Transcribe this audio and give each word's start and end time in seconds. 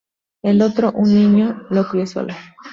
El 0.41 0.63
otro, 0.63 0.91
un 0.93 1.13
niño, 1.13 1.67
lo 1.69 1.87
crio 1.87 2.07
sola. 2.07 2.35